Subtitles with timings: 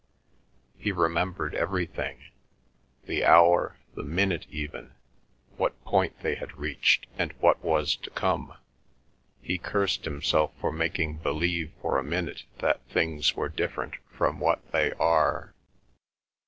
[0.79, 2.23] He remembered everything,
[3.05, 4.95] the hour, the minute even,
[5.57, 8.55] what point they had reached, and what was to come.
[9.43, 14.71] He cursed himself for making believe for a minute that things were different from what
[14.71, 15.53] they are.